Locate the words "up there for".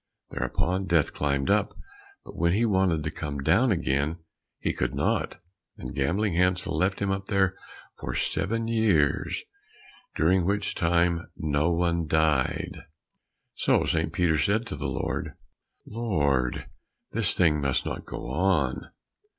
7.11-8.15